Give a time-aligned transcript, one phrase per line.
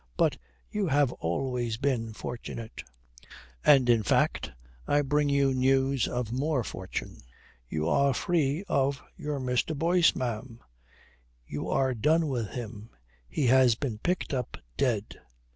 [0.17, 0.35] But
[0.71, 2.81] you have always been fortunate.
[3.63, 4.51] And in fact
[4.87, 7.19] I bring you news of more fortune.
[7.69, 9.77] You are free of your Mr.
[9.77, 10.59] Boyce, ma'am.
[11.45, 12.89] You are done with him.
[13.29, 15.21] He has been picked up dead."